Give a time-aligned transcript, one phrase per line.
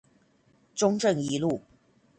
[0.73, 1.61] 中正一路